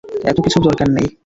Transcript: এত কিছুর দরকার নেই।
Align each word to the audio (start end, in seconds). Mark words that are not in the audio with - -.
এত 0.25 0.37
কিছুর 0.45 0.61
দরকার 0.67 0.87
নেই। 0.91 1.07